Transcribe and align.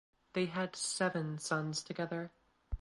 They 0.33 0.47
had 0.47 0.75
seven 0.75 1.37
sons 1.37 1.83
together. 1.83 2.31